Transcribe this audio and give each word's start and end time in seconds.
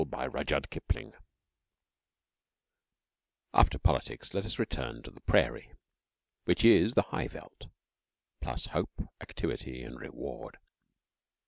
THE 0.03 0.07
FORTUNATE 0.33 0.65
TOWNS 0.87 1.13
After 3.53 3.77
Politics, 3.77 4.33
let 4.33 4.45
us 4.45 4.57
return 4.57 5.03
to 5.03 5.11
the 5.11 5.21
Prairie 5.21 5.73
which 6.45 6.65
is 6.65 6.95
the 6.95 7.03
High 7.03 7.27
Veldt, 7.27 7.67
plus 8.41 8.65
Hope, 8.73 9.07
Activity, 9.21 9.83
and 9.83 9.99
Reward. 9.99 10.57